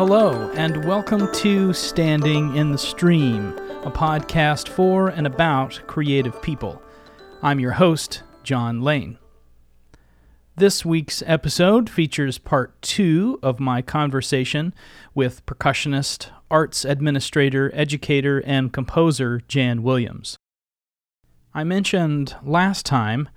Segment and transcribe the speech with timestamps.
[0.00, 3.48] Hello, and welcome to Standing in the Stream,
[3.84, 6.80] a podcast for and about creative people.
[7.42, 9.18] I'm your host, John Lane.
[10.56, 14.72] This week's episode features part two of my conversation
[15.14, 20.38] with percussionist, arts administrator, educator, and composer Jan Williams.
[21.52, 23.28] I mentioned last time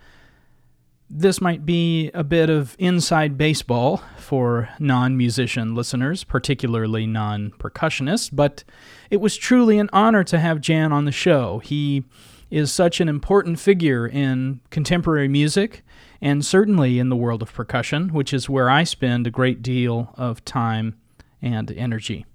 [1.16, 8.30] this might be a bit of inside baseball for non musician listeners, particularly non percussionists,
[8.34, 8.64] but
[9.12, 11.60] it was truly an honor to have Jan on the show.
[11.60, 12.04] He
[12.50, 15.84] is such an important figure in contemporary music
[16.20, 20.14] and certainly in the world of percussion, which is where I spend a great deal
[20.18, 20.96] of time
[21.42, 22.26] and energy.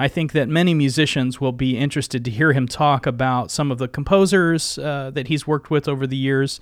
[0.00, 3.78] I think that many musicians will be interested to hear him talk about some of
[3.78, 6.60] the composers uh, that he's worked with over the years.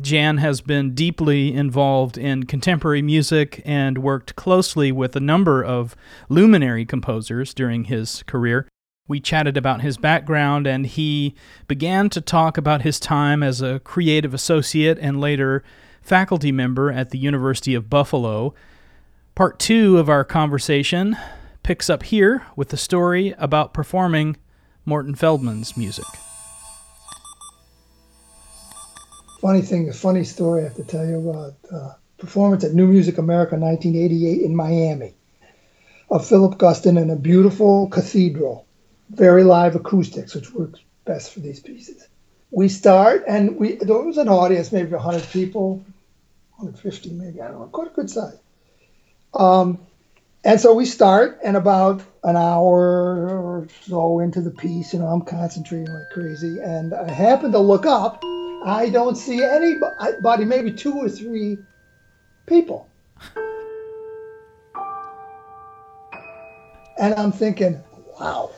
[0.00, 5.94] Jan has been deeply involved in contemporary music and worked closely with a number of
[6.30, 8.66] luminary composers during his career.
[9.06, 11.34] We chatted about his background, and he
[11.68, 15.62] began to talk about his time as a creative associate and later
[16.00, 18.54] faculty member at the University of Buffalo.
[19.34, 21.16] Part two of our conversation
[21.62, 24.36] picks up here with the story about performing
[24.86, 26.06] Morton Feldman's music.
[29.42, 32.86] Funny thing, a funny story I have to tell you about uh, performance at New
[32.86, 35.14] Music America 1988 in Miami
[36.08, 38.64] of Philip Guston in a beautiful cathedral,
[39.10, 42.06] very live acoustics, which works best for these pieces.
[42.52, 45.84] We start, and we there was an audience, maybe 100 people,
[46.58, 48.38] 150 maybe, I don't know, quite a good size.
[49.34, 49.80] Um,
[50.44, 55.06] and so we start, and about an hour or so into the piece, you know,
[55.06, 58.22] I'm concentrating like crazy, and I happen to look up.
[58.64, 61.58] I don't see anybody, maybe two or three
[62.46, 62.88] people.
[66.98, 67.82] And I'm thinking,
[68.20, 68.50] wow,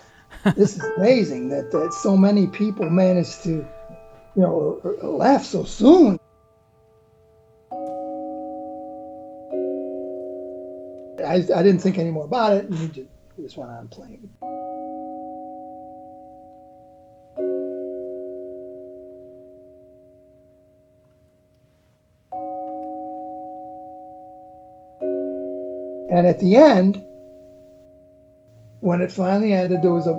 [0.57, 3.67] this is amazing that, that so many people managed to,
[4.37, 6.19] you know, laugh so soon.
[11.25, 12.93] I, I didn't think any more about it, and
[13.39, 14.29] just, went on playing.
[26.11, 27.03] And at the end,
[28.81, 30.13] when it finally ended, there was a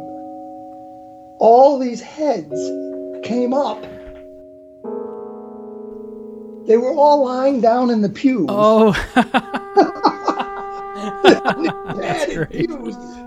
[1.38, 2.60] all these heads
[3.24, 3.82] came up.
[6.66, 8.48] They were all lying down in the pews.
[8.50, 8.94] Oh.
[11.96, 12.70] that's great!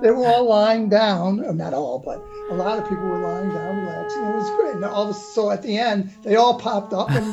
[0.02, 2.20] they were all lying down, or not all, but
[2.50, 4.25] a lot of people were lying down, relaxing.
[4.25, 4.75] It was great.
[4.75, 7.25] And all of, so at the end, they all popped up, and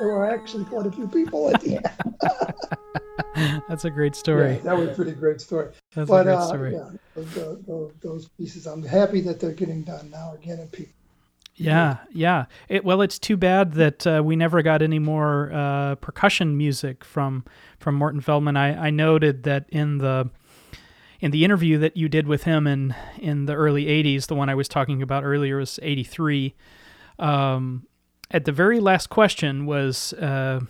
[0.00, 3.62] there were actually quite a few people at the end.
[3.68, 4.54] That's a great story.
[4.54, 5.68] Yeah, that was a pretty great story.
[5.94, 6.72] That's but, a great uh, story.
[6.72, 10.94] Yeah, those, those, those, pieces, I'm happy that they're getting done now again, and people.
[11.54, 12.46] Yeah, yeah.
[12.68, 17.04] It, well, it's too bad that uh, we never got any more uh, percussion music
[17.04, 17.44] from
[17.78, 18.56] from Morton Feldman.
[18.56, 20.30] I, I noted that in the
[21.20, 24.48] in the interview that you did with him in in the early 80s, the one
[24.48, 26.54] I was talking about earlier was 83.
[27.18, 27.86] Um,
[28.30, 30.60] at the very last question was, uh,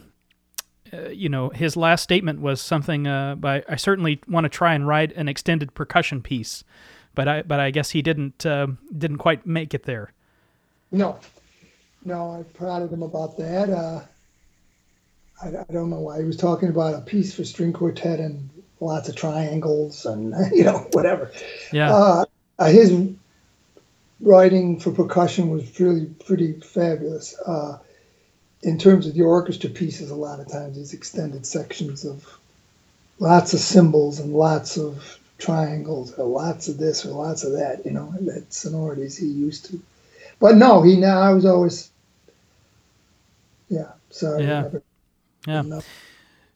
[0.93, 3.06] uh, you know, his last statement was something.
[3.06, 6.65] Uh, by I certainly want to try and write an extended percussion piece,
[7.15, 10.12] but I but I guess he didn't uh, didn't quite make it there.
[10.91, 11.19] No,
[12.04, 13.71] no, I prodded him about that.
[13.71, 14.00] Uh,
[15.42, 18.50] I, I don't know why he was talking about a piece for string quartet and
[18.81, 21.31] lots of triangles and you know whatever.
[21.72, 21.94] Yeah.
[21.94, 22.25] Uh,
[22.66, 22.91] his
[24.21, 27.39] writing for percussion was really pretty fabulous.
[27.45, 27.79] Uh,
[28.63, 32.39] in terms of the orchestra pieces, a lot of times these extended sections of
[33.19, 37.85] lots of cymbals and lots of triangles or lots of this or lots of that,
[37.85, 39.81] you know, that sonorities he used to.
[40.39, 41.91] But no, he now I was always
[43.71, 44.45] yeah, sorry.
[44.45, 44.69] Yeah.
[45.47, 45.81] Yeah.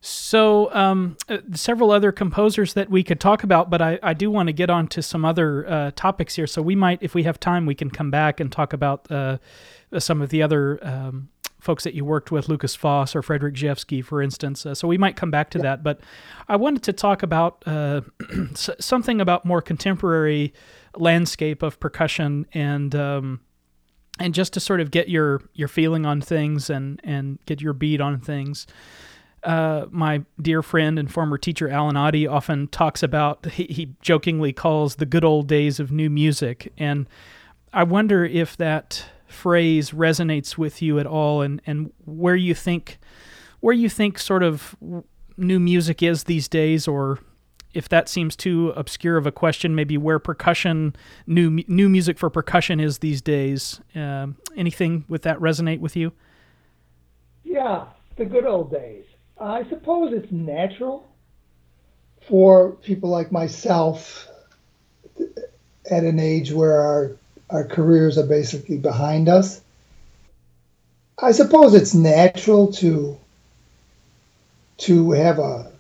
[0.06, 4.30] So, um, uh, several other composers that we could talk about, but I, I do
[4.30, 6.46] want to get on to some other uh, topics here.
[6.46, 9.38] So, we might, if we have time, we can come back and talk about uh,
[9.98, 14.04] some of the other um, folks that you worked with, Lukas Foss or Frederic Rzewski,
[14.04, 14.66] for instance.
[14.66, 15.62] Uh, so, we might come back to yeah.
[15.62, 15.82] that.
[15.82, 16.02] But
[16.48, 18.02] I wanted to talk about uh,
[18.54, 20.52] something about more contemporary
[20.94, 22.94] landscape of percussion and.
[22.94, 23.40] Um,
[24.20, 27.72] and just to sort of get your, your feeling on things and, and get your
[27.72, 28.64] beat on things.
[29.44, 34.54] Uh, my dear friend and former teacher Allen Otte often talks about, he, he, jokingly
[34.54, 36.72] calls the good old days of new music.
[36.78, 37.06] And
[37.72, 42.98] I wonder if that phrase resonates with you at all and, and where you think
[43.60, 44.76] where you think sort of
[45.36, 47.18] new music is these days or
[47.74, 50.94] if that seems too obscure of a question, maybe where percussion,
[51.26, 53.80] new new music for percussion is these days.
[53.94, 56.12] Uh, anything with that resonate with you?
[57.42, 57.86] Yeah,
[58.16, 59.04] the good old days.
[59.38, 61.08] I suppose it's natural
[62.28, 64.28] for people like myself
[65.90, 67.16] at an age where our
[67.50, 69.60] our careers are basically behind us.
[71.20, 73.18] I suppose it's natural to
[74.78, 75.70] to have a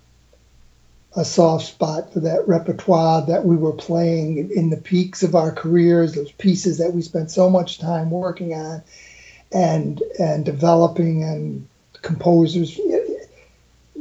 [1.16, 5.52] a soft spot for that repertoire that we were playing in the peaks of our
[5.52, 8.82] careers, those pieces that we spent so much time working on
[9.52, 11.68] and and developing and
[12.02, 12.78] composers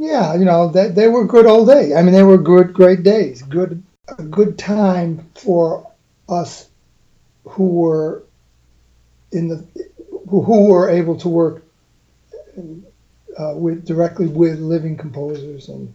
[0.03, 3.03] yeah you know they, they were good old days i mean they were good great
[3.03, 3.81] days good
[4.17, 5.89] a good time for
[6.29, 6.69] us
[7.45, 8.23] who were
[9.31, 9.65] in the
[10.29, 11.63] who, who were able to work
[13.37, 15.93] uh, with directly with living composers and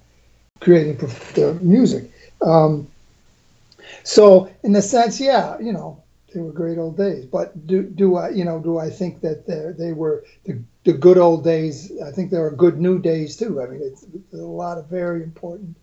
[0.60, 0.96] creating
[1.34, 2.10] their music.
[2.42, 2.88] Um,
[4.02, 6.02] so in a sense, yeah, you know,
[6.32, 7.24] they were great old days.
[7.24, 10.92] But do do I, you know, do I think that they they were the, the
[10.92, 11.90] good old days?
[12.04, 13.62] I think there are good new days too.
[13.62, 15.76] I mean, it's, a lot of very important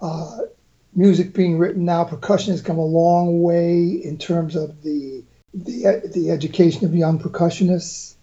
[0.00, 0.38] uh,
[0.94, 2.04] music being written now.
[2.04, 5.22] Percussion has come a long way in terms of the
[5.52, 8.14] the the education of young percussionists,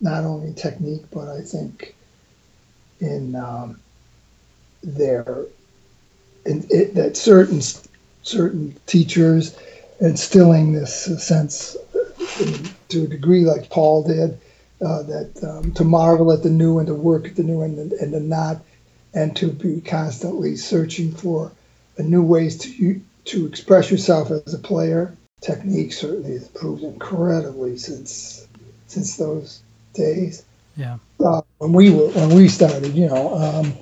[0.00, 1.94] not only in technique, but I think
[3.00, 3.80] in um,
[4.82, 5.46] their
[6.44, 7.60] in, it, that certain
[8.22, 9.56] certain teachers
[10.00, 11.76] instilling this sense
[12.88, 14.38] to a degree like Paul did
[14.84, 17.92] uh, that um, to marvel at the new and to work at the new and,
[17.92, 18.58] and to not
[19.14, 21.50] and to be constantly searching for
[21.98, 25.16] new ways to to express yourself as a player.
[25.40, 28.46] Technique certainly has improved incredibly since
[28.86, 29.62] since those
[29.94, 30.44] days.
[30.76, 30.98] Yeah.
[31.24, 33.72] Uh, when we were when we started, you know, um,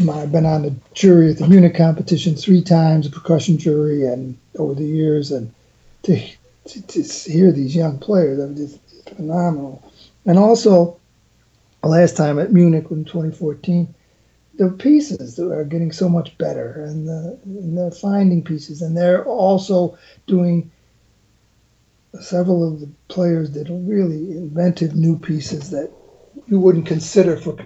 [0.00, 4.06] Um, I've been on the jury at the Munich competition three times, a percussion jury,
[4.06, 5.52] and over the years, and
[6.04, 6.18] to
[6.66, 8.78] to, to hear these young players, I mean, it's
[9.16, 9.82] phenomenal.
[10.24, 10.98] And also,
[11.82, 13.94] last time at Munich in 2014,
[14.54, 19.24] the pieces are getting so much better, and, the, and they're finding pieces, and they're
[19.24, 20.70] also doing.
[22.20, 25.92] Several of the players did really inventive new pieces that
[26.48, 27.56] you wouldn't consider for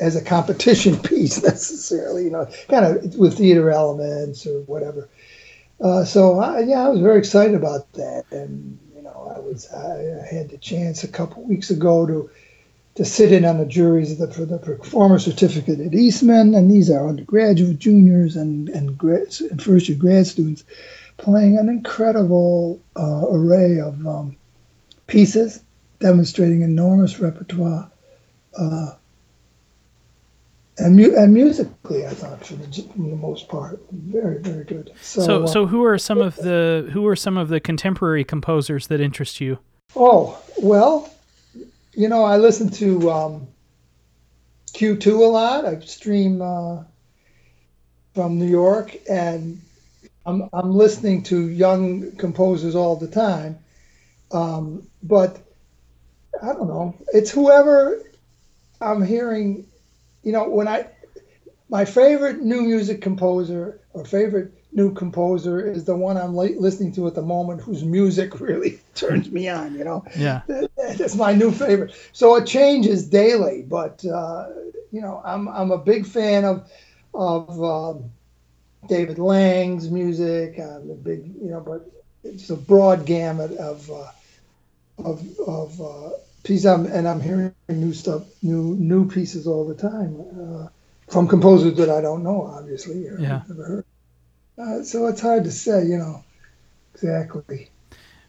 [0.00, 5.08] as a competition piece necessarily, you know, kind of with theater elements or whatever.
[5.80, 9.70] Uh, so I, yeah, I was very excited about that, and you know, I was
[9.72, 12.30] I, I had the chance a couple weeks ago to
[12.96, 16.90] to sit in on the juries the, for the performer certificate at Eastman, and these
[16.90, 20.64] are undergraduate, juniors, and and, grad, and first year grad students
[21.16, 24.36] playing an incredible uh, array of um,
[25.06, 25.62] pieces,
[25.98, 27.90] demonstrating enormous repertoire.
[28.58, 28.90] Uh,
[30.80, 34.92] and, mu- and musically, I thought for the, for the most part, very very good.
[35.00, 38.24] So, so, uh, so, who are some of the who are some of the contemporary
[38.24, 39.58] composers that interest you?
[39.96, 41.12] Oh well,
[41.92, 43.48] you know, I listen to um,
[44.72, 45.64] Q2 a lot.
[45.66, 46.84] I stream uh,
[48.14, 49.60] from New York, and
[50.26, 53.58] I'm I'm listening to young composers all the time.
[54.32, 55.38] Um, but
[56.42, 56.94] I don't know.
[57.12, 58.00] It's whoever
[58.80, 59.66] I'm hearing
[60.22, 60.86] you know, when I,
[61.68, 67.06] my favorite new music composer or favorite new composer is the one I'm listening to
[67.06, 69.74] at the moment, whose music really turns me on.
[69.74, 70.42] You know, yeah,
[70.76, 71.94] that's my new favorite.
[72.12, 74.48] So it changes daily, but uh,
[74.92, 76.70] you know, I'm I'm a big fan of
[77.14, 78.10] of um,
[78.88, 80.58] David Lang's music.
[80.58, 81.90] I'm a big, you know, but
[82.24, 84.10] it's a broad gamut of uh,
[85.04, 86.10] of of uh,
[86.42, 90.68] piece I'm, and I'm hearing new stuff, new new pieces all the time uh,
[91.10, 93.42] from composers that I don't know, obviously, or yeah.
[93.48, 93.84] never heard.
[94.58, 96.24] Uh, so it's hard to say, you know,
[96.94, 97.70] exactly.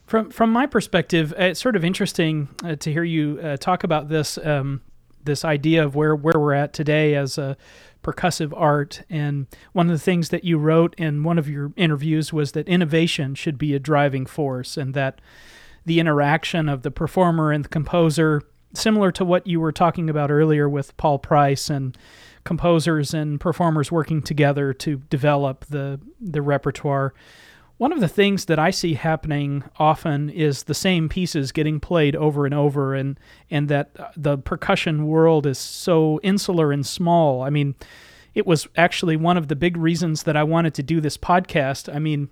[0.06, 4.10] From from my perspective, it's sort of interesting uh, to hear you uh, talk about
[4.10, 4.82] this um,
[5.24, 7.56] this idea of where where we're at today as a
[8.04, 9.04] percussive art.
[9.10, 12.68] And one of the things that you wrote in one of your interviews was that
[12.68, 15.22] innovation should be a driving force, and that
[15.86, 18.42] the interaction of the performer and the composer,
[18.74, 21.98] similar to what you were talking about earlier with Paul Price and
[22.44, 27.14] composers and performers working together to develop the the repertoire.
[27.78, 32.16] One of the things that I see happening often is the same pieces getting played
[32.16, 33.20] over and over, and
[33.50, 37.42] and that uh, the percussion world is so insular and small.
[37.42, 37.76] I mean,
[38.34, 41.94] it was actually one of the big reasons that I wanted to do this podcast.
[41.94, 42.30] I mean,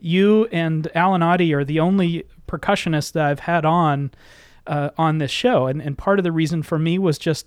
[0.00, 4.10] you and Allen Otte are the only percussionists that I've had on
[4.66, 7.46] uh, on this show, and and part of the reason for me was just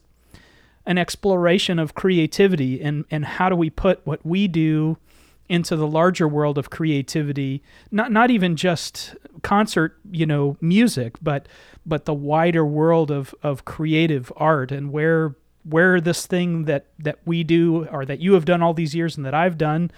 [0.85, 4.97] an exploration of creativity and and how do we put what we do
[5.47, 7.63] into the larger world of creativity.
[7.91, 11.47] Not not even just concert you know music but
[11.85, 17.19] but the wider world of of creative art and where where this thing that that
[17.25, 19.91] we do or that you have done all these years and that I've done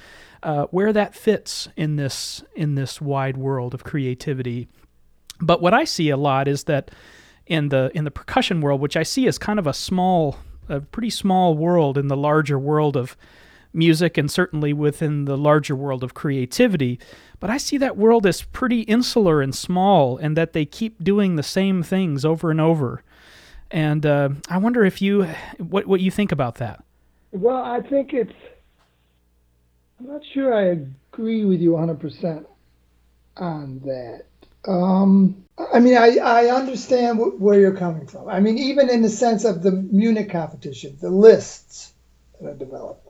[0.44, 4.68] uh, where that fits in this in this wide world of creativity
[5.40, 6.92] but what I see a lot is that
[7.46, 10.38] in the in the percussion world which I see as kind of a small
[10.70, 13.16] a pretty small world in the larger world of
[13.74, 17.00] music and certainly within the larger world of creativity.
[17.40, 21.36] But I see that world as pretty insular and small, and that they keep doing
[21.36, 23.04] the same things over and over.
[23.70, 25.24] And uh, I wonder if you,
[25.58, 26.84] what what you think about that.
[27.32, 28.34] Well, I think it's.
[30.00, 30.78] I'm not sure I
[31.12, 32.46] agree with you 100%
[33.38, 34.26] on that.
[34.68, 38.28] Um, I mean, I, I understand wh- where you're coming from.
[38.28, 41.94] I mean, even in the sense of the Munich competition, the lists
[42.40, 43.08] that are developed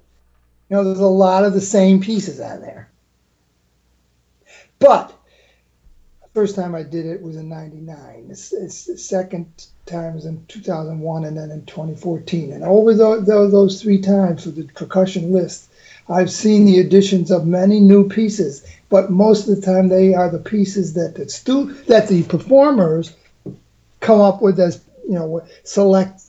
[0.70, 2.90] you know, there's a lot of the same pieces on there.
[4.80, 5.14] But
[6.22, 8.28] the first time I did it was in 99.
[8.30, 12.52] It's, it's the second time was in 2001 and then in 2014.
[12.52, 15.70] And over the, the, those three times with the percussion list,
[16.10, 20.30] I've seen the additions of many new pieces, but most of the time they are
[20.30, 23.14] the pieces that the stu- that the performers
[24.00, 26.22] come up with as you know select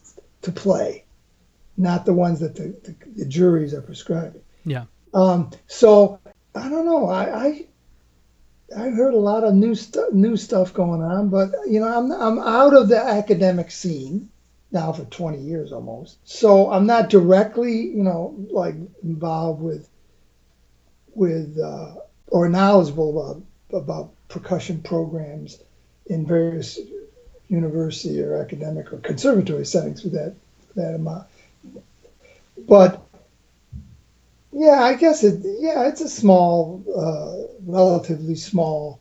[0.42, 1.04] to play
[1.78, 4.42] not the ones that the, the, the juries are prescribing.
[4.66, 4.84] Yeah.
[5.14, 6.18] Um, so
[6.54, 7.08] I don't know.
[7.08, 7.64] I, I
[8.76, 12.12] I heard a lot of new stuff new stuff going on, but you know I'm
[12.12, 14.28] I'm out of the academic scene
[14.70, 16.18] now for 20 years almost.
[16.24, 19.88] So I'm not directly you know like involved with
[21.14, 21.94] with uh,
[22.28, 25.58] or knowledgeable about about percussion programs
[26.06, 26.78] in various
[27.48, 30.34] university or academic or conservatory settings with that
[30.74, 31.26] that amount
[32.66, 33.02] but
[34.52, 35.40] yeah, I guess it.
[35.60, 39.00] Yeah, it's a small, uh, relatively small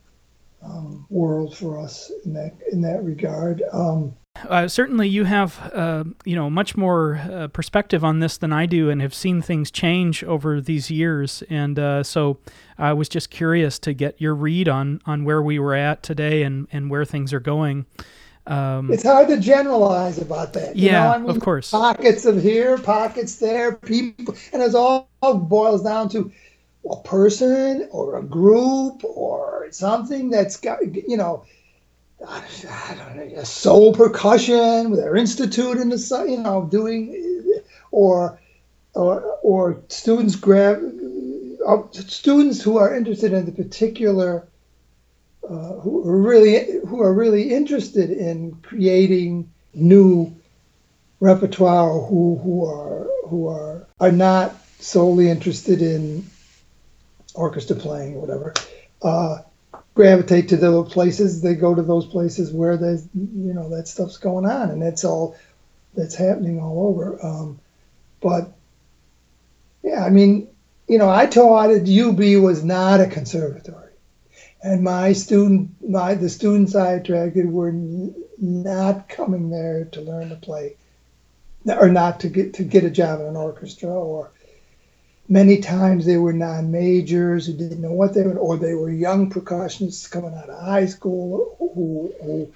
[0.62, 3.62] um, world for us in that in that regard.
[3.72, 4.14] Um,
[4.48, 8.66] uh, certainly, you have uh, you know much more uh, perspective on this than I
[8.66, 11.42] do, and have seen things change over these years.
[11.48, 12.38] And uh, so,
[12.78, 16.42] I was just curious to get your read on on where we were at today
[16.42, 17.86] and and where things are going.
[18.48, 20.74] Um, it's hard to generalize about that.
[20.74, 21.70] yeah, I mean, of course.
[21.70, 26.32] Pockets of here, pockets there, people, and it all, all boils down to
[26.90, 31.44] a person or a group or something that's got, you know,
[32.26, 38.40] I don't know, a So Percussion with their institute in the, you know, doing, or,
[38.94, 40.82] or, or students grab,
[41.66, 44.48] uh, students who are interested in the particular
[45.48, 50.34] uh, who are really who are really interested in creating new
[51.20, 56.24] repertoire who who are who are are not solely interested in
[57.34, 58.52] orchestra playing or whatever
[59.02, 59.38] uh,
[59.94, 64.16] gravitate to those places they go to those places where there's you know that stuff's
[64.16, 65.36] going on and that's all
[65.94, 67.18] that's happening all over.
[67.24, 67.58] Um,
[68.20, 68.52] but
[69.82, 70.48] yeah i mean
[70.88, 73.88] you know i taught at ub was not a conservatory.
[74.62, 77.72] And my student, my the students I attracted were
[78.38, 80.76] not coming there to learn to play,
[81.66, 84.32] or not to get to get a job in an orchestra, or
[85.28, 89.30] many times they were non-majors who didn't know what they were, or they were young
[89.30, 92.52] percussionists coming out of high school who who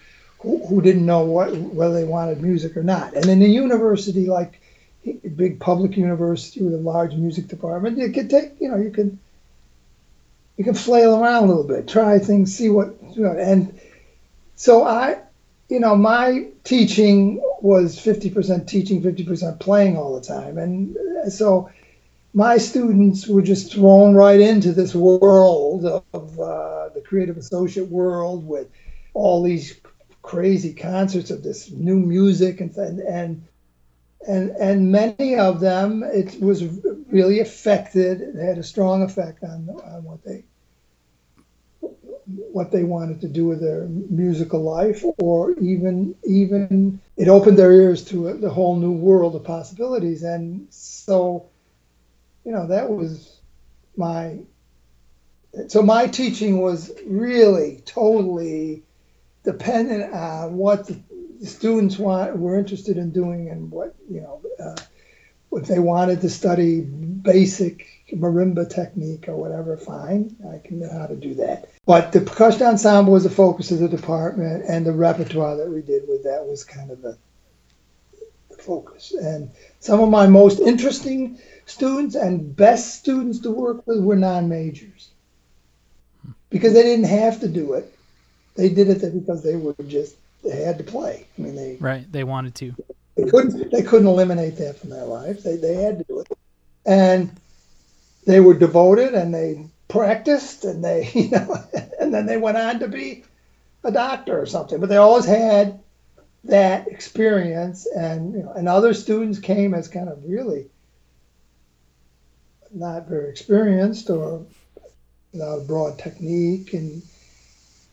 [0.69, 3.15] who, didn't know what whether they wanted music or not.
[3.15, 4.61] And in a university like
[5.07, 8.91] a big public university with a large music department, you could take you know you
[8.91, 9.19] could
[10.57, 13.79] you can flail around a little bit, try things, see what, you know, and
[14.55, 15.19] so I,
[15.69, 20.59] you know, my teaching was 50% teaching, 50% playing all the time.
[20.59, 21.71] And so
[22.35, 28.47] my students were just thrown right into this world of uh, the creative associate world
[28.47, 28.69] with
[29.15, 29.81] all these
[30.23, 33.49] crazy concerts of this new music and and
[34.27, 36.63] and and many of them it was
[37.11, 40.45] really affected it had a strong effect on, on what they
[42.53, 47.73] what they wanted to do with their musical life or even even it opened their
[47.73, 50.23] ears to the whole new world of possibilities.
[50.23, 51.51] And so
[52.45, 53.41] you know that was
[53.97, 54.39] my
[55.69, 58.83] so my teaching was really totally
[59.45, 64.77] dependent on what the students want were interested in doing and what you know uh,
[65.53, 71.07] if they wanted to study basic marimba technique or whatever, fine, I can know how
[71.07, 71.69] to do that.
[71.87, 75.83] But the percussion ensemble was the focus of the department, and the repertoire that we
[75.83, 77.17] did with that was kind of the,
[78.51, 79.13] the focus.
[79.13, 79.51] And
[79.83, 85.11] some of my most interesting students and best students to work with were non-majors
[86.51, 87.93] because they didn't have to do it.
[88.55, 91.27] They did it because they were just they had to play.
[91.37, 92.11] I mean, they right.
[92.11, 92.75] They wanted to.
[93.17, 93.73] They couldn't.
[93.73, 95.43] They couldn't eliminate that from their lives.
[95.43, 96.29] They they had to do it,
[96.87, 97.33] and
[98.25, 101.57] they were devoted and they practiced and they you know
[102.01, 103.25] and then they went on to be
[103.83, 104.79] a doctor or something.
[104.79, 105.82] But they always had
[106.45, 110.67] that experience, and you know, and other students came as kind of really
[112.75, 114.45] not very experienced or
[115.33, 117.03] without a broad technique and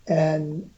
[0.08, 0.70] and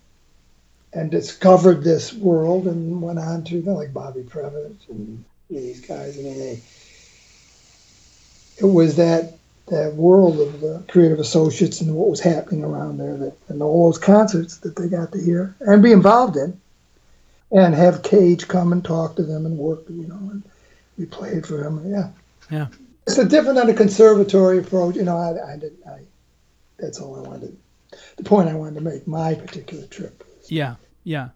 [0.94, 5.56] and discovered this world and went on to you know, like Bobby Previte and mm-hmm.
[5.56, 6.20] these guys.
[6.20, 6.62] I mean, they
[8.58, 9.38] it was that
[9.68, 13.90] that world of the creative associates and what was happening around there that and all
[13.90, 16.60] those concerts that they got to hear and be involved in
[17.52, 20.44] and have Cage come and talk to them and work, you know, and
[20.98, 21.90] we played for him.
[21.92, 22.10] Yeah.
[22.50, 22.68] Yeah.
[23.08, 24.96] It's a different than a conservatory approach.
[24.96, 26.00] You know, I, I did, I,
[26.80, 27.58] that's all I wanted.
[28.18, 30.24] The point I wanted to make my particular trip.
[30.38, 30.52] Was.
[30.52, 30.76] Yeah.
[31.04, 31.30] Yeah.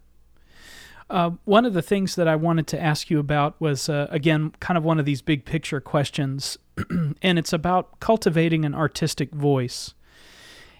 [1.10, 4.53] Uh, one of the things that I wanted to ask you about was, uh, again,
[4.60, 6.57] kind of one of these big picture questions,
[7.22, 9.93] and it's about cultivating an artistic voice.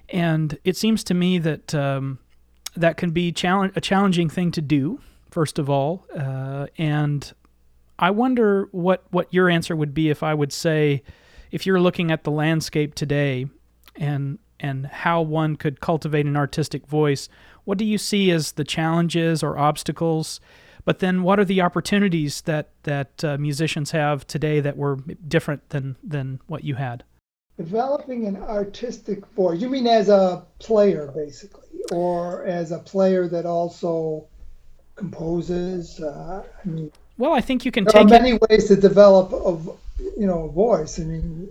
[0.10, 2.18] And it seems to me that um,
[2.76, 5.00] that can be challenge- a challenging thing to do,
[5.36, 6.08] first of all.
[6.18, 7.34] Uh, and
[8.00, 11.04] I wonder what, what your answer would be if I would say,
[11.52, 13.48] if you're looking at the landscape today
[13.98, 17.28] and and how one could cultivate an artistic voice,
[17.66, 20.40] what do you see as the challenges or obstacles?
[20.86, 24.96] But then, what are the opportunities that that uh, musicians have today that were
[25.28, 27.04] different than than what you had?
[27.58, 29.60] Developing an artistic voice.
[29.60, 34.30] You mean as a player, basically, or as a player that also
[34.96, 36.00] composes?
[36.00, 38.08] Uh, I mean, well, I think you can there take.
[38.08, 38.42] There are many it...
[38.50, 39.58] ways to develop a
[40.20, 41.00] you know a voice.
[41.00, 41.50] I mean,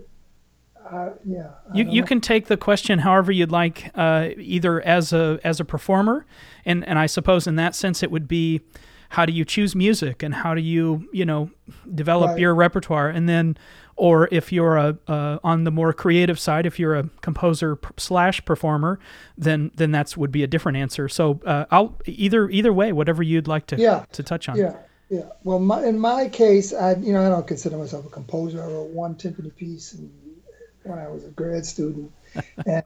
[0.89, 1.49] uh, yeah.
[1.73, 5.65] You you can take the question however you'd like, uh, either as a as a
[5.65, 6.25] performer,
[6.65, 8.61] and and I suppose in that sense it would be,
[9.09, 11.49] how do you choose music and how do you you know
[11.93, 12.39] develop right.
[12.39, 13.57] your repertoire, and then,
[13.97, 18.43] or if you're a uh, on the more creative side, if you're a composer slash
[18.45, 18.99] performer,
[19.37, 21.07] then then that's would be a different answer.
[21.07, 24.05] So uh, I'll either either way, whatever you'd like to yeah.
[24.13, 24.57] to touch on.
[24.57, 24.75] Yeah.
[25.07, 28.63] Yeah, well, my, in my case, I you know I don't consider myself a composer.
[28.63, 30.11] I wrote one timpani piece and
[30.81, 32.11] when I was a grad student,
[32.65, 32.83] and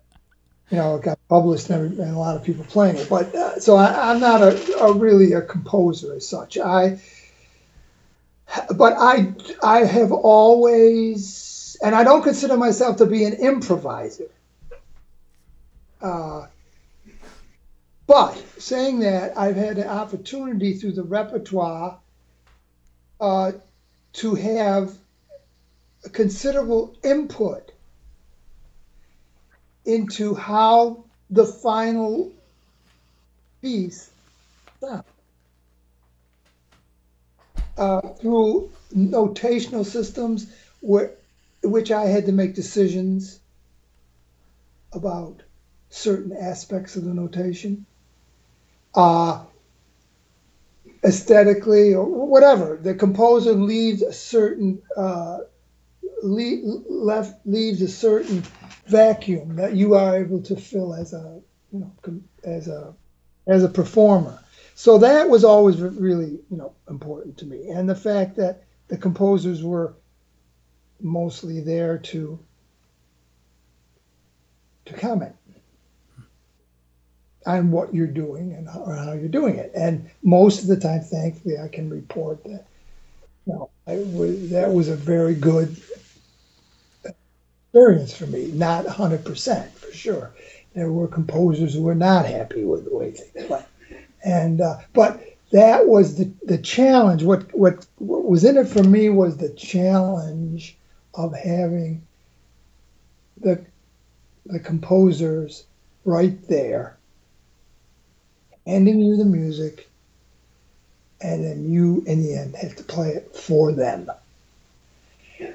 [0.70, 3.10] you know, it got published and, and a lot of people playing it.
[3.10, 6.58] But uh, so I, am not a, a, really a composer as such.
[6.58, 7.00] I,
[8.76, 9.34] but I,
[9.64, 14.30] I have always, and I don't consider myself to be an improviser.
[16.02, 16.48] Uh,
[18.08, 22.00] but saying that, I've had the opportunity through the repertoire
[23.22, 23.52] uh,
[24.14, 24.94] to have
[26.04, 27.72] a considerable input
[29.86, 32.32] into how the final
[33.62, 34.10] piece
[34.80, 35.04] sounds.
[37.80, 40.48] Uh, through notational systems
[40.82, 41.12] where,
[41.64, 43.40] which I had to make decisions
[44.92, 45.44] about
[45.90, 47.86] certain aspects of the notation.
[48.94, 49.46] Uh,
[51.06, 55.38] aesthetically or whatever, the composer leaves a certain uh,
[56.22, 58.44] le- left leaves a certain
[58.88, 62.94] vacuum that you are able to fill as a you know as a
[63.48, 64.38] as a performer.
[64.80, 68.96] So that was always really you know important to me, and the fact that the
[68.96, 69.94] composers were
[71.02, 72.40] mostly there to
[74.86, 75.36] to comment
[77.46, 79.70] on what you're doing and how, how, you're doing it.
[79.76, 82.66] And most of the time, thankfully, I can report that
[83.48, 85.76] you know, was, that was a very good
[87.04, 88.48] experience for me.
[88.54, 90.32] Not 100% for sure.
[90.74, 93.66] There were composers who were not happy with the way things went,
[94.24, 97.24] and uh, but that was the the challenge.
[97.24, 100.78] What what what was in it for me was the challenge
[101.16, 102.06] of having
[103.42, 103.64] the
[104.46, 105.66] the composers
[106.06, 106.98] right there,
[108.66, 109.90] handing you the music,
[111.22, 114.10] and then you in the end have to play it for them.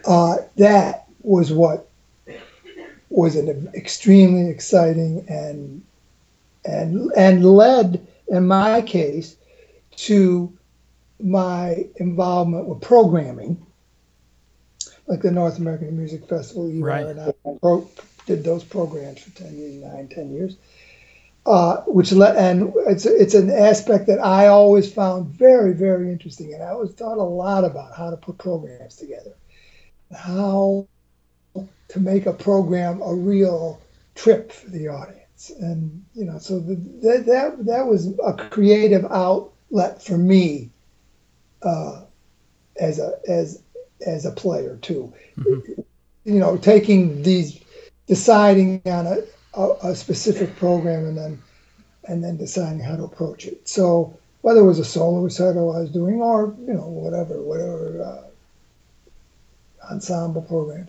[0.07, 1.88] Uh, that was what
[3.11, 5.83] was an extremely exciting and
[6.64, 9.37] and and led in my case
[9.96, 10.52] to
[11.20, 13.64] my involvement with programming
[15.06, 17.06] like the North American Music Festival right.
[17.06, 17.88] and I pro-
[18.26, 20.56] did those programs for 10 years 9 10 years
[21.46, 26.54] uh, which let and it's it's an aspect that I always found very very interesting,
[26.54, 29.34] and I always thought a lot about how to put programs together,
[30.16, 30.87] how
[31.88, 33.80] to make a program a real
[34.14, 39.04] trip for the audience, and you know, so the, that that that was a creative
[39.11, 40.70] outlet for me,
[41.62, 42.02] uh,
[42.80, 43.62] as a as
[44.07, 45.80] as a player too, mm-hmm.
[46.24, 47.61] you know, taking these
[48.07, 49.18] deciding on a
[49.54, 51.42] a, a, specific program and then
[52.04, 53.68] and then deciding how to approach it.
[53.68, 58.02] So whether it was a solo recital I was doing or you know whatever whatever
[58.02, 60.88] uh, ensemble program,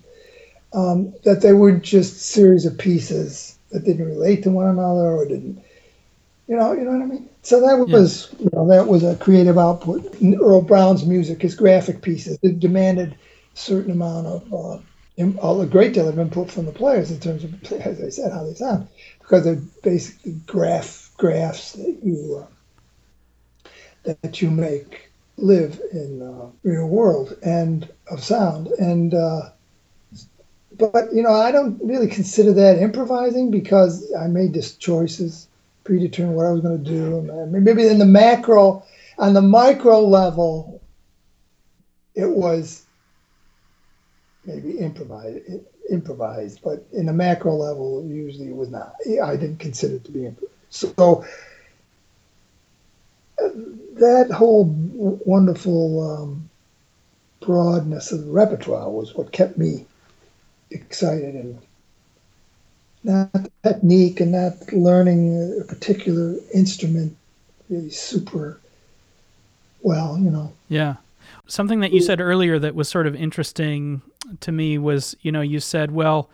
[0.74, 5.26] um, that they were just series of pieces that didn't relate to one another or
[5.26, 5.62] didn't.
[6.48, 7.30] You know, you know what I mean.
[7.42, 8.44] So that was, yeah.
[8.44, 10.16] you know, that was a creative output.
[10.22, 15.94] Earle Brown's music, his graphic pieces, it demanded a certain amount of uh, a great
[15.94, 18.88] deal of input from the players in terms of, as I said, how they sound,
[19.20, 23.70] because they're basically graph graphs that you uh,
[24.04, 28.68] that you make live in uh, real world and of sound.
[28.68, 29.50] And uh,
[30.78, 35.48] but you know, I don't really consider that improvising because I made these choices,
[35.84, 37.22] predetermined what I was going to do.
[37.50, 38.84] Maybe in the macro,
[39.18, 40.82] on the micro level,
[42.14, 42.86] it was
[44.46, 45.40] maybe improvised,
[45.90, 48.96] improvised, but in the macro level, usually it was not.
[49.24, 50.52] I didn't consider it to be improvised.
[50.70, 51.26] So
[53.38, 56.50] that whole wonderful um,
[57.42, 59.86] broadness of the repertoire was what kept me
[60.72, 61.60] excited and
[63.04, 67.16] not technique and not learning a particular instrument
[67.70, 68.60] really super
[69.82, 70.54] well, you know.
[70.68, 70.96] Yeah.
[71.48, 74.02] Something that you said earlier that was sort of interesting
[74.40, 76.30] to me was, you know, you said, well,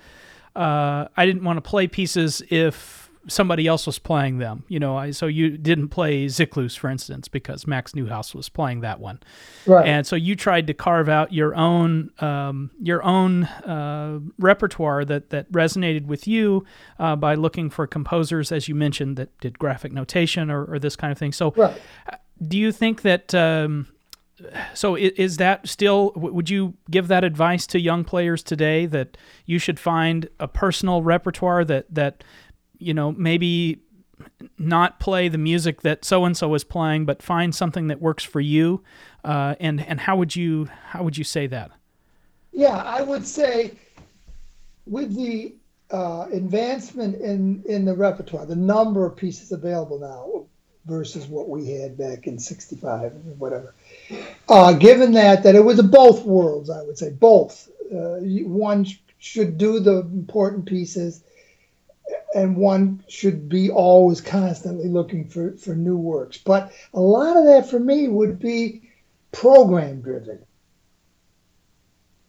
[0.55, 4.63] uh, I didn't want to play pieces if somebody else was playing them.
[4.67, 8.81] You know, I, so you didn't play Zyklus, for instance, because Max Neuhaus was playing
[8.81, 9.19] that one.
[9.65, 9.87] Right.
[9.87, 15.29] And so you tried to carve out your own um, your own uh, repertoire that
[15.29, 16.65] that resonated with you
[16.99, 20.95] uh, by looking for composers, as you mentioned, that did graphic notation or, or this
[20.95, 21.31] kind of thing.
[21.31, 21.79] So, right.
[22.45, 23.33] do you think that?
[23.35, 23.87] Um,
[24.73, 29.59] so is that still would you give that advice to young players today that you
[29.59, 32.23] should find a personal repertoire that that
[32.81, 33.79] you know maybe
[34.57, 38.23] not play the music that so and so is playing but find something that works
[38.23, 38.83] for you.
[39.23, 41.71] Uh, and and how would you how would you say that?
[42.51, 43.71] Yeah i would say
[44.85, 45.55] with the
[45.91, 50.45] uh, advancement in in the repertoire the number of pieces available now
[50.85, 53.75] versus what we had back in 65 or whatever.
[54.49, 57.69] Uh, given that that it was a both worlds, I would say both.
[57.93, 58.85] Uh, one
[59.19, 61.23] should do the important pieces,
[62.33, 66.37] and one should be always constantly looking for, for new works.
[66.37, 68.89] But a lot of that for me would be
[69.31, 70.39] program driven,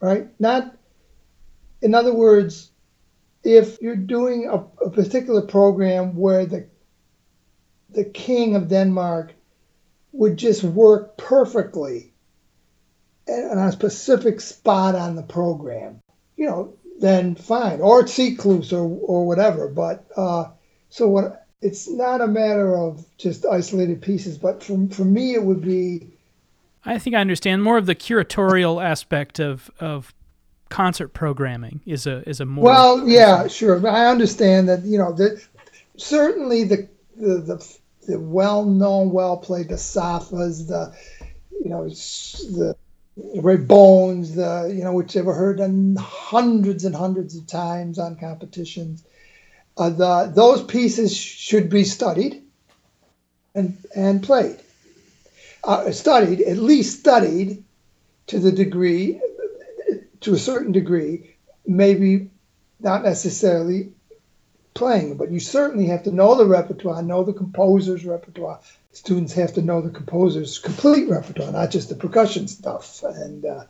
[0.01, 0.29] right?
[0.41, 0.77] Not,
[1.81, 2.71] in other words,
[3.45, 6.67] if you're doing a, a particular program where the
[7.91, 9.35] the king of Denmark
[10.13, 12.13] would just work perfectly
[13.29, 16.01] on a specific spot on the program,
[16.37, 19.69] you know, then fine, or Zyklus or or whatever.
[19.69, 20.47] But uh,
[20.89, 21.47] so what?
[21.61, 26.09] It's not a matter of just isolated pieces, but for for me, it would be.
[26.85, 30.15] I think I understand more of the curatorial aspect of of
[30.71, 35.13] concert programming is a is a more well yeah sure i understand that you know
[35.13, 35.39] that
[35.99, 40.95] certainly the the, the the well-known, well-played, the Psapphas, the
[41.53, 42.77] you know the
[43.17, 45.61] Rebonds, the you know which I've heard
[45.99, 49.05] hundreds and hundreds of times on competitions.
[49.77, 52.43] Uh, the those pieces should be studied
[53.55, 54.59] and and played.
[55.63, 57.65] Uh, studied at least studied
[58.29, 59.21] to the degree
[60.21, 62.31] to a certain degree, maybe
[62.81, 63.93] not necessarily
[64.75, 68.61] playing, but you certainly have to know the repertoire, know the composer's repertoire.
[68.93, 73.03] Students have to know the composer's complete repertoire, not just the percussion stuff.
[73.03, 73.65] And uh,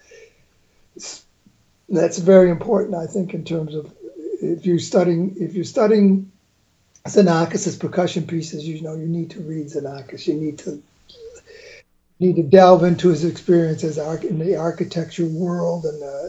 [1.89, 3.93] that's very important, I think, in terms of
[4.43, 6.33] if you're studying if you're studying
[7.07, 10.27] Xenakis' percussion pieces, you know you need to read Xenakis.
[10.27, 10.83] You need to
[12.19, 16.29] need to delve into his experiences in the architecture world and uh,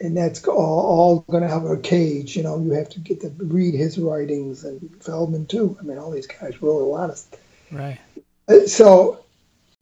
[0.00, 2.36] and that's all, all going to have a cage.
[2.36, 5.76] You know, you have to get to read his writings and Feldman too.
[5.78, 7.40] I mean, all these guys wrote a lot of stuff.
[7.70, 7.98] Right.
[8.48, 9.24] Uh, so,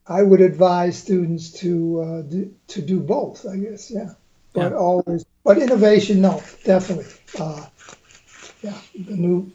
[0.06, 3.46] I would advise students to uh, do, to do both.
[3.46, 4.10] I guess, yeah.
[4.54, 4.78] But yeah.
[4.78, 7.12] always, but innovation, no, definitely.
[7.38, 7.66] Uh,
[8.62, 9.52] yeah, the new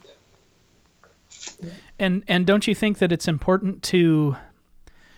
[1.98, 4.36] And and don't you think that it's important to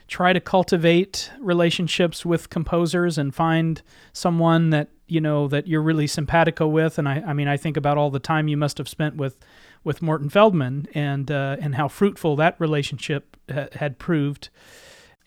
[0.09, 3.83] try to cultivate relationships with composers and find
[4.13, 6.99] someone that you know that you're really simpatico with?
[6.99, 9.37] And I, I mean, I think about all the time you must have spent with
[9.85, 14.49] with Morton Feldman and uh, and how fruitful that relationship ha- had proved.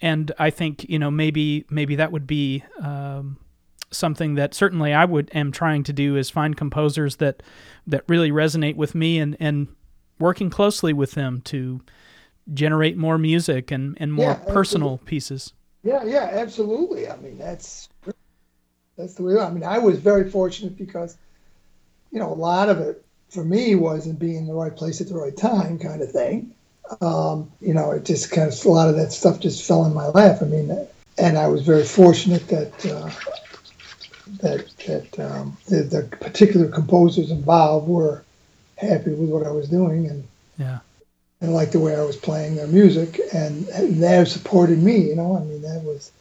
[0.02, 3.38] And I think you know maybe maybe that would be um,
[3.92, 7.44] something that certainly I would am trying to do is find composers that
[7.88, 9.68] that really resonate with me and and
[10.20, 11.82] working closely with them to
[12.54, 15.06] generate more music and and more Yeah, personal absolutely.
[15.06, 15.54] pieces.
[15.84, 17.10] Yeah, yeah, absolutely.
[17.10, 17.88] I mean, that's
[19.00, 19.40] that's the way.
[19.40, 21.16] I mean, I was very fortunate because,
[22.12, 25.00] you know, a lot of it for me was in being in the right place
[25.00, 26.54] at the right time, kind of thing.
[27.02, 29.94] Um, you know, it just kind of a lot of that stuff just fell in
[29.94, 30.42] my lap.
[30.42, 30.86] I mean,
[31.18, 33.10] and I was very fortunate that uh,
[34.42, 38.24] that that um, the, the particular composers involved were
[38.78, 40.80] happy with what I was doing and Yeah.
[41.42, 44.98] and liked the way I was playing their music, and, and they supported me.
[45.10, 46.12] You know, I mean, that was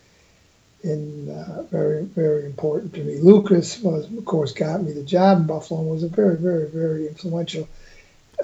[0.83, 3.19] in uh, very very important to me.
[3.19, 6.69] Lukas was, of course, got me the job in Buffalo and was a very very
[6.69, 7.69] very influential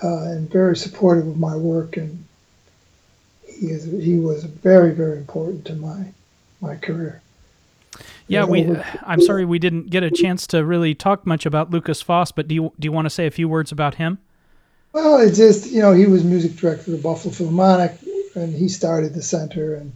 [0.02, 2.24] uh, and very supportive of my work, and
[3.46, 6.06] he is he was very very important to my
[6.60, 7.20] my career.
[8.26, 8.76] Yeah, we.
[9.02, 12.48] I'm sorry we didn't get a chance to really talk much about Lukas Foss, but
[12.48, 14.18] do you do you want to say a few words about him?
[14.92, 17.92] Well, it just you know he was music director of the Buffalo Philharmonic,
[18.34, 19.92] and he started the center, and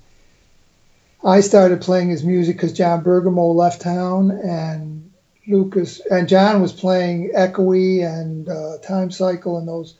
[1.25, 5.11] I started playing his music because John Bergamo left town, and
[5.47, 9.95] Lukas and John was playing Echoi and uh, Time Cycle and those,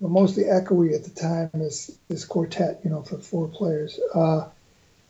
[0.00, 1.50] well, mostly Echoi at the time.
[1.54, 3.98] This this quartet, you know, for four players.
[4.14, 4.48] Uh,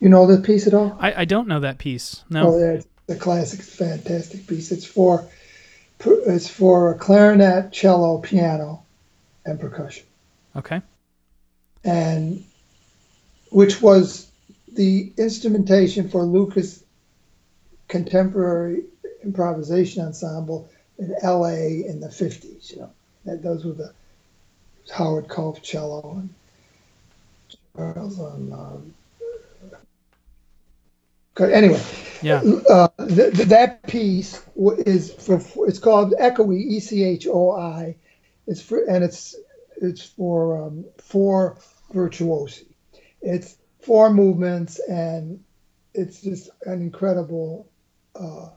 [0.01, 0.97] you know the piece at all?
[1.01, 2.23] I, I don't know that piece.
[2.31, 2.55] No.
[2.55, 4.71] Oh, yeah, it's a classic, fantastic piece.
[4.71, 5.27] It's for
[6.01, 8.85] it's for clarinet, cello, piano,
[9.45, 10.05] and percussion.
[10.55, 10.81] Okay.
[11.85, 12.45] and
[13.51, 14.28] which was
[14.75, 16.85] the instrumentation for Lukas
[17.89, 18.85] Contemporary
[19.25, 21.85] Improvisation Ensemble in L.A.
[21.87, 22.73] in the 50s.
[22.73, 22.91] You know,
[23.25, 23.93] that those were the
[24.95, 26.35] Howard Colf cello and
[27.77, 28.53] Charles on.
[28.53, 28.95] Um.
[31.41, 31.81] Anyway,
[32.21, 32.43] Yeah.
[32.69, 37.97] uh, th- th- that piece is for it's called Echoi E C H O I.
[38.49, 39.37] It's for and it's
[39.81, 41.59] it's for um, four
[41.95, 42.65] virtuosi.
[43.23, 43.57] It's
[43.89, 45.43] four movements and
[45.95, 47.67] it's just an incredible.
[48.15, 48.51] Uh,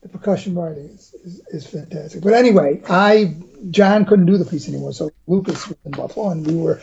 [0.00, 2.22] the percussion writing is, is, is fantastic.
[2.22, 3.36] But anyway, I
[3.70, 6.80] John couldn't do the piece anymore, so Lukas was in Buffalo, and we were.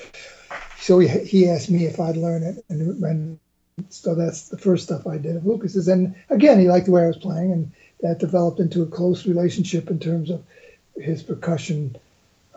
[0.78, 3.40] So he, he asked me if I'd learn it, and, and
[3.90, 5.90] so that's the first stuff I did of Lukas's.
[5.90, 9.26] And again, he liked the way I was playing, and that developed into a close
[9.26, 10.44] relationship in terms of
[10.96, 11.98] his percussion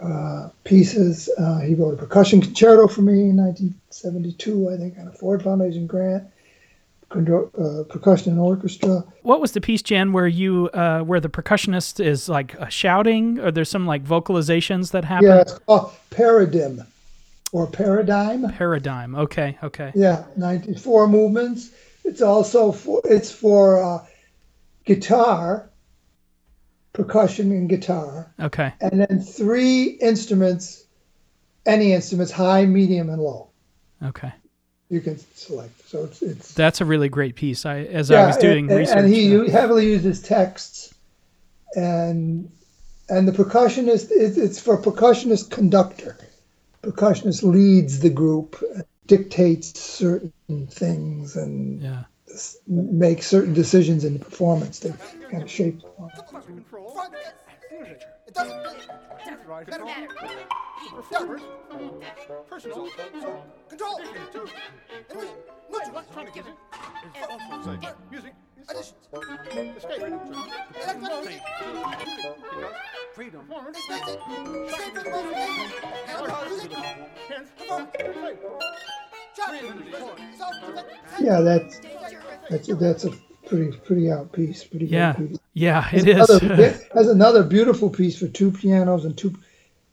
[0.01, 1.29] uh, pieces.
[1.39, 5.43] Uh, he wrote a percussion concerto for me in 1972, I think, on a Ford
[5.43, 6.25] Foundation grant.
[7.15, 9.05] Uh, percussion and orchestra.
[9.21, 13.39] What was the piece, Jan, where you uh, where the percussionist is like uh, shouting,
[13.39, 15.29] or there's some like vocalizations that happen?
[15.29, 16.87] Yeah, it's called Paradigm
[17.53, 18.51] or Paradigm.
[18.53, 19.15] Paradigm.
[19.15, 19.59] Okay.
[19.63, 19.93] Okay.
[19.95, 21.71] Yeah, 94 movements.
[22.05, 24.07] It's also for it's for uh,
[24.87, 25.69] guitar,
[26.93, 28.73] percussion, and guitar, Okay.
[28.81, 30.85] and then three instruments,
[31.67, 33.49] any instruments, high, medium, and low.
[34.03, 34.33] Okay.
[34.91, 35.89] You can select.
[35.89, 37.65] So it's it's That's a really great piece.
[37.65, 38.97] I as I was doing and, research.
[38.99, 40.93] and he uh, heavily uses texts,
[41.75, 42.51] and
[43.09, 46.19] and the percussionist it, it's for percussionist conductor.
[46.83, 48.63] Percussionist leads the group,
[49.07, 50.33] dictates certain
[50.69, 52.03] things, and yeah.
[52.33, 54.99] S- makes certain decisions in the performance that
[55.31, 57.17] kind of shape the performance.
[58.27, 58.63] It doesn't.
[59.47, 59.67] Right.
[59.67, 60.09] Doesn't matter.
[60.95, 61.43] Performers.
[62.49, 62.89] Personal.
[63.69, 64.01] Control.
[64.01, 65.33] And music.
[65.71, 66.09] Neutral.
[68.11, 68.33] Music.
[68.69, 68.95] Additions.
[69.77, 70.01] Escape.
[70.03, 71.43] Electronic music.
[73.15, 73.43] Freedom.
[73.73, 74.21] This makes it
[74.71, 75.81] safe for the most amazing.
[76.09, 76.71] And the music.
[77.59, 79.02] Performance.
[81.21, 81.81] Yeah, that's
[82.51, 83.11] that's that's a
[83.47, 84.65] pretty pretty out piece.
[84.65, 85.13] Pretty Yeah.
[85.15, 85.39] piece.
[85.55, 85.89] Yeah.
[85.93, 86.43] It Has is.
[86.43, 89.35] another- has another beautiful piece for two pianos and two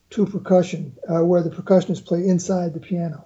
[0.10, 3.26] two percussion, uh, where the percussionists play inside the piano,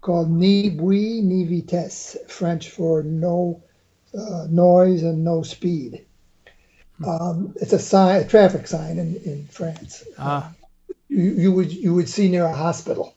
[0.00, 3.62] called Ni bruit ni vitesse, French for no
[4.16, 6.06] uh, noise and no speed.
[7.06, 10.04] Um, it's a sign, a traffic sign in, in France.
[10.18, 10.52] Ah.
[11.08, 13.14] You, you would you would see near a hospital.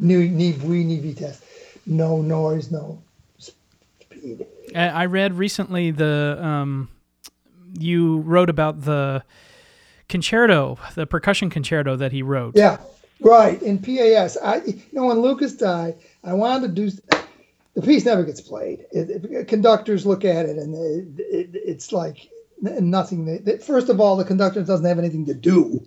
[0.00, 1.42] Ni, ni bruit ni vitesse,
[1.86, 3.02] no noise, no
[3.38, 4.46] speed.
[4.74, 6.88] I I read recently the um,
[7.78, 9.22] you wrote about the
[10.08, 12.56] concerto, the percussion concerto that he wrote.
[12.56, 12.78] Yeah,
[13.20, 13.60] right.
[13.62, 16.96] In PAS, I you know when Lukas died, I wanted to do.
[17.74, 18.84] The piece never gets played.
[18.90, 22.28] It, it, conductors look at it, and it, it's like
[22.60, 23.58] nothing.
[23.60, 25.86] First of all, the conductor doesn't have anything to do.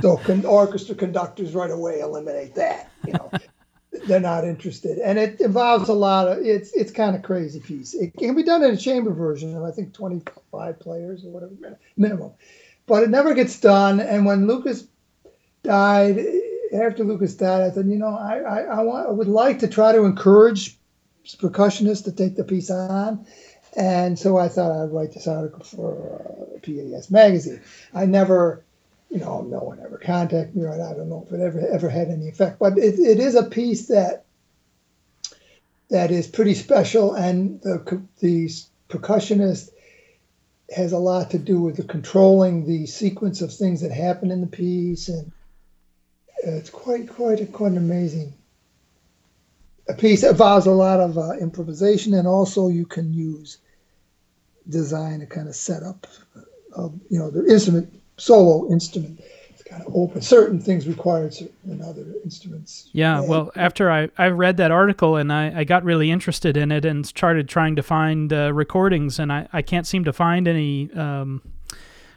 [0.00, 2.90] So con- orchestra conductors right away eliminate that.
[3.06, 3.30] You know,
[4.06, 6.38] they're not interested, and it involves a lot of.
[6.38, 7.94] It's it's kind of crazy piece.
[7.94, 11.78] It can be done in a chamber version of I think 25 players or whatever
[11.96, 12.32] minimum,
[12.86, 14.00] but it never gets done.
[14.00, 14.86] And when Lukas
[15.62, 16.24] died,
[16.72, 19.68] after Lukas died, I said, you know, I, I, I, want, I would like to
[19.68, 20.78] try to encourage
[21.24, 23.26] percussionists to take the piece on.
[23.76, 27.60] And so I thought I'd write this article for uh, PAS magazine.
[27.92, 28.64] I never,
[29.16, 31.88] you know, no one ever contacted me, or I don't know if it ever ever
[31.88, 32.58] had any effect.
[32.58, 34.24] But it, it is a piece that
[35.88, 38.48] that is pretty special, and the the
[38.88, 39.70] percussionist
[40.74, 44.40] has a lot to do with the controlling the sequence of things that happen in
[44.40, 45.30] the piece and
[46.42, 48.32] it's quite quite quite an amazing
[49.88, 50.22] a piece.
[50.22, 53.58] It involves a lot of uh, improvisation, and also you can use
[54.68, 56.06] design to kind of set up,
[56.76, 59.20] uh, you know, the instrument solo instrument.
[59.50, 60.22] It's kind of open.
[60.22, 62.88] Certain things required certain other instruments.
[62.92, 63.20] Yeah.
[63.20, 66.72] And, well, after I I read that article and I I got really interested in
[66.72, 70.48] it and started trying to find uh, recordings, and I I can't seem to find
[70.48, 70.90] any.
[70.92, 71.42] Um,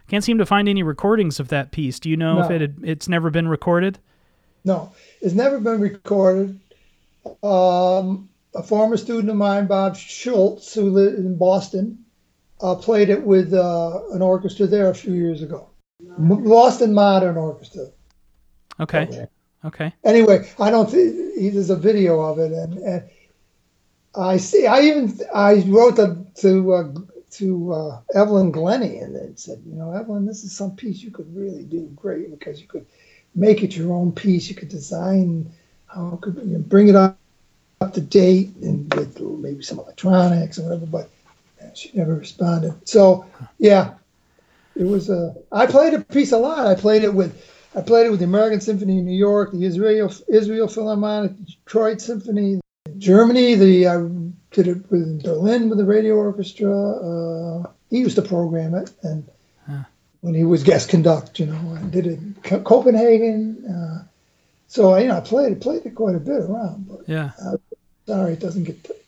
[0.07, 1.99] can't seem to find any recordings of that piece.
[1.99, 2.45] Do you know no.
[2.45, 3.99] if it had, it's never been recorded?
[4.65, 6.59] No, it's never been recorded.
[7.43, 12.05] Um, a former student of mine, Bob Schultz, who lived in Boston,
[12.59, 15.68] uh, played it with uh, an orchestra there a few years ago.
[16.19, 17.87] Boston Modern Orchestra.
[18.79, 19.27] Okay.
[19.65, 19.93] Okay.
[20.03, 23.03] Anyway, I don't think there's a video of it, and, and
[24.15, 24.65] I see.
[24.67, 26.93] I even I wrote the, to uh,
[27.31, 31.11] to uh, Evelyn Glennie and then said, you know, Evelyn, this is some piece you
[31.11, 32.85] could really do great because you could
[33.35, 34.49] make it your own piece.
[34.49, 35.51] You could design
[35.87, 37.17] how could you know, bring it up
[37.81, 40.85] up to date and with maybe some electronics and whatever.
[40.85, 41.09] But
[41.75, 42.87] she never responded.
[42.87, 43.25] So
[43.57, 43.95] yeah,
[44.79, 45.35] it was a.
[45.51, 46.65] I played a piece a lot.
[46.65, 47.45] I played it with.
[47.75, 52.01] I played it with the American Symphony in New York, the Israel Israel Philharmonic, Detroit
[52.01, 52.61] Symphony,
[52.97, 53.55] Germany.
[53.55, 53.97] The I
[54.51, 56.71] did it with Berlin with the radio orchestra.
[56.71, 59.27] Uh, he used to program it, and
[60.21, 63.65] when he was guest conduct, you know, I did it in Copenhagen.
[63.65, 64.03] Uh,
[64.67, 66.87] so you know, I played played it quite a bit around.
[66.87, 67.31] But, yeah.
[67.43, 67.57] Uh,
[68.07, 68.98] sorry, it doesn't get.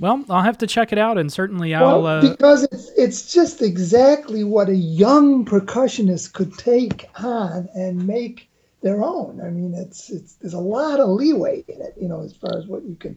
[0.00, 2.02] Well, I'll have to check it out, and certainly I'll.
[2.02, 8.06] Well, uh, because it's it's just exactly what a young percussionist could take on and
[8.06, 8.48] make
[8.80, 9.40] their own.
[9.40, 12.56] I mean, it's it's there's a lot of leeway in it, you know, as far
[12.56, 13.16] as what you can,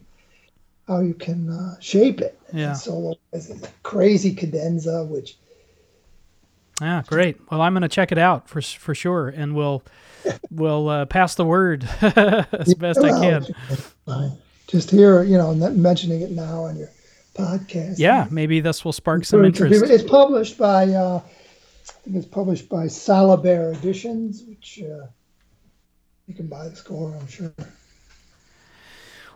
[0.88, 2.38] how you can uh, shape it.
[2.52, 2.72] Yeah.
[2.72, 5.36] Solo is a crazy cadenza, which
[6.80, 7.38] yeah, great.
[7.48, 9.84] Well, I'm going to check it out for for sure, and we'll
[10.50, 13.46] we'll uh, pass the word as best I can.
[14.72, 16.88] Just here, you know, mentioning it now on your
[17.34, 17.98] podcast.
[17.98, 19.84] Yeah, maybe this will spark some interest.
[19.84, 25.08] It's published by, uh, I think it's published by Salabert Editions, which uh,
[26.26, 27.52] you can buy the score, I'm sure.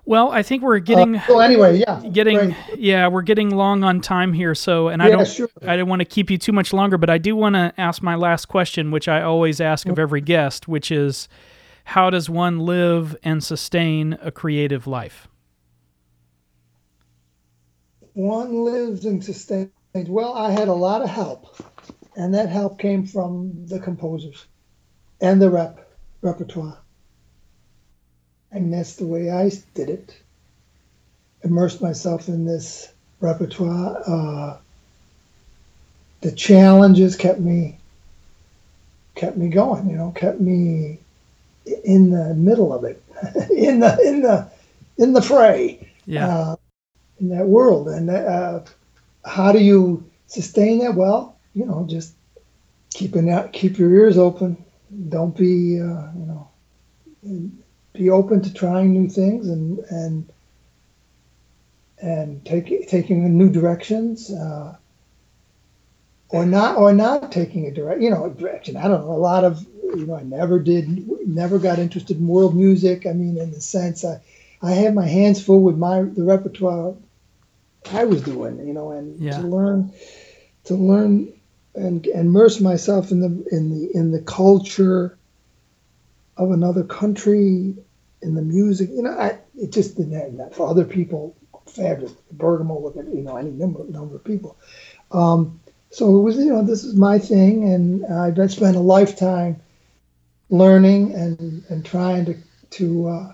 [0.07, 1.17] Well, I think we're getting.
[1.17, 2.79] Uh, so anyway, yeah, getting great.
[2.79, 4.55] yeah, we're getting long on time here.
[4.55, 5.51] So, and I don't, sure.
[5.67, 8.03] I don't want to keep you too much longer, but I do want to ask
[8.03, 11.29] my last question, which I always ask of every guest, which is,
[11.87, 15.29] how does one live and sustain a creative life?
[18.15, 19.71] One lives and sustains.
[19.95, 21.57] Well, I had a lot of help,
[22.17, 24.47] and that help came from the composers
[25.21, 25.91] and the rep
[26.23, 26.79] repertoire
[28.57, 30.17] and that's the way I did it.
[31.45, 34.03] Immersed myself in this repertoire.
[34.07, 34.57] Uh,
[36.23, 37.79] the challenges kept me
[39.15, 39.91] kept me going.
[39.91, 40.99] You know, kept me
[41.85, 43.03] in the middle of it,
[43.51, 44.51] in the in the
[44.99, 45.91] in the fray.
[46.07, 46.29] Yeah.
[46.29, 46.57] Uh,
[47.19, 48.61] in that world, and uh,
[49.25, 50.95] how do you sustain that?
[50.95, 52.15] Well, you know, just
[52.93, 54.63] keeping that, keep your ears open.
[55.09, 56.51] Don't be, uh, you know,
[57.93, 60.33] be open to trying new things and and
[61.99, 64.77] and take, taking new directions uh,
[66.29, 69.45] or not or not taking a direct you know direction i don't know a lot
[69.45, 73.51] of you know i never did never got interested in world music i mean in
[73.53, 74.21] the sense i
[74.63, 76.95] i had my hands full with my the repertoire
[77.93, 79.39] i was doing you know and yeah.
[79.39, 79.93] to learn
[80.65, 81.33] to learn
[81.77, 85.17] and, and immerse myself in the in the in the culture
[86.37, 87.75] of another country
[88.23, 88.91] in the music.
[88.91, 90.55] You know, I, it just didn't have that.
[90.55, 92.13] For other people, fabulous.
[92.33, 94.57] Bergamo, look at you know any number number of people.
[95.13, 95.61] Um,
[95.97, 99.63] so it was, you know, this is my thing, and I've spent a lifetime
[100.51, 102.37] learning and, and trying to,
[102.73, 103.33] to uh,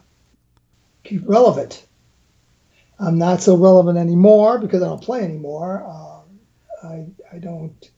[1.02, 1.84] keep relevant.
[3.00, 5.82] I'm not so relevant anymore because I don't play anymore.
[5.84, 6.38] Um,
[6.88, 7.90] I, I don't,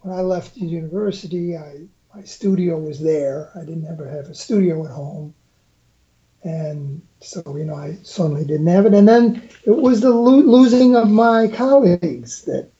[0.00, 3.52] when I left the university, I, my studio was there.
[3.54, 5.36] I didn't ever have a studio at home.
[6.42, 8.94] And so, you know, I suddenly didn't have it.
[8.94, 12.72] And then it was the lo- losing of my colleagues that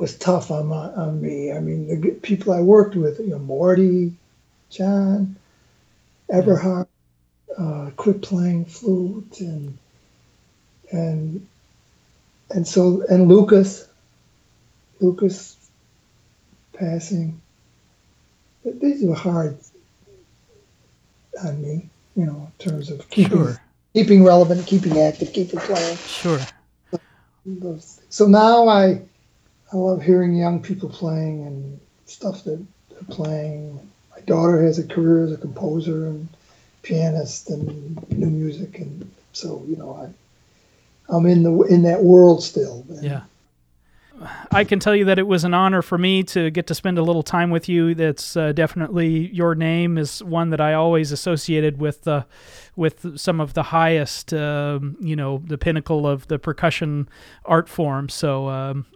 [0.00, 1.52] was tough on, my, on me.
[1.52, 4.14] I mean, the people I worked with, you know, Morty,
[4.70, 5.36] John,
[6.30, 6.86] Eberhard,
[7.58, 9.76] uh, quit playing flute, and
[10.90, 11.46] and
[12.50, 13.88] and so and Lukas,
[15.00, 15.56] Lukas
[16.72, 17.40] passing.
[18.64, 19.58] These were hard
[21.44, 23.60] on me, you know, in terms of keeping Sure.
[23.92, 25.96] keeping relevant, keeping active, keeping playing.
[25.98, 26.40] Sure.
[28.08, 29.02] So now I
[29.72, 33.90] I love hearing young people playing and stuff that they're playing.
[34.10, 36.28] My daughter has a career as a composer and
[36.82, 42.42] pianist and new music, and so you know I I'm in the in that world
[42.42, 42.84] still.
[42.88, 43.22] And Yeah.
[44.50, 46.98] I can tell you that it was an honor for me to get to spend
[46.98, 47.94] a little time with you.
[47.94, 52.24] That's uh, definitely your name is one that I always associated with uh,
[52.76, 57.08] with some of the highest, um, you know, the pinnacle of the percussion
[57.44, 58.08] art form.
[58.08, 58.86] So um,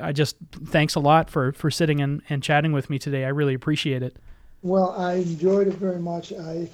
[0.00, 3.24] I just thanks a lot for for sitting and, and chatting with me today.
[3.24, 4.16] I really appreciate it.
[4.62, 6.32] Well, I enjoyed it very much.
[6.32, 6.68] I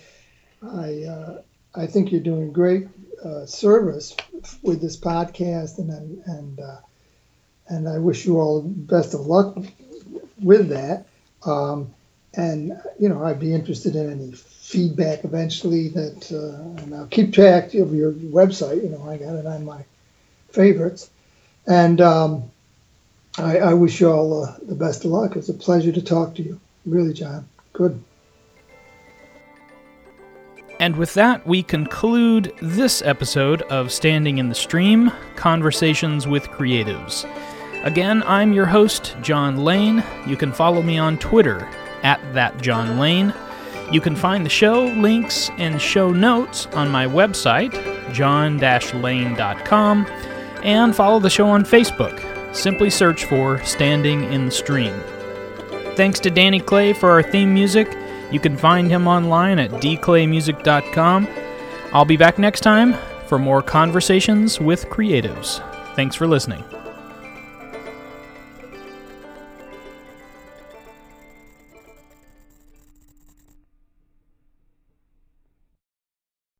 [0.62, 1.42] I uh,
[1.74, 2.88] I think you're doing great
[3.22, 4.16] uh, service
[4.62, 6.76] with this podcast, and and and, uh,
[7.68, 9.56] and I wish you all best of luck
[10.42, 11.06] with that.
[11.44, 11.94] Um,
[12.34, 15.88] and you know, I'd be interested in any feedback eventually.
[15.88, 18.82] That uh, and I'll keep track of your website.
[18.82, 19.84] You know, I got it on my
[20.50, 21.10] favorites,
[21.66, 22.50] and um,
[23.38, 25.36] I, I wish you all uh, the best of luck.
[25.36, 26.60] It's a pleasure to talk to you.
[26.86, 27.48] Really, John.
[27.72, 28.02] Good.
[30.80, 37.28] And with that, we conclude this episode of Standing in the Stream Conversations with Creatives.
[37.85, 40.03] Again, I'm your host, John Lane.
[40.26, 41.68] You can follow me on Twitter
[42.03, 43.35] at thatjohnlane.
[43.93, 47.72] You can find the show links and show notes on my website,
[48.12, 50.07] john-lane.com,
[50.62, 52.55] and follow the show on Facebook.
[52.55, 54.93] Simply search for Standing in the Stream.
[55.97, 57.97] Thanks to Danny Clay for our theme music.
[58.31, 61.29] You can find him online at dclaymusic.com.
[61.93, 62.95] I'll be back next time
[63.26, 65.64] for more conversations with creatives.
[65.95, 66.62] Thanks for listening.